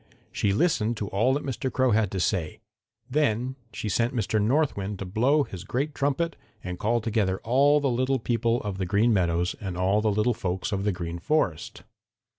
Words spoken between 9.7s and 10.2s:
all the